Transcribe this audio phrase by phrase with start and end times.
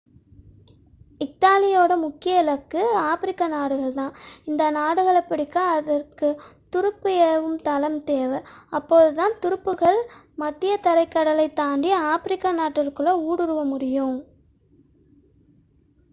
[1.21, 4.13] இத்தாலியின் முக்கிய இலக்கு ஆப்பிரிக்க நாடுகள்தான்
[4.47, 6.41] அந்த நாடுகளை பிடிக்க அதற்கு
[6.75, 8.39] துருப்பு ஏவும் தளம் தேவை
[8.69, 9.99] அப்போதுதான் துருப்புகள்
[10.37, 14.29] மத்தியதரைக்கடலைத் தாண்டி ஆப்பிரிக்க நாட்டிற்குள் ஊடுருவ முடியும்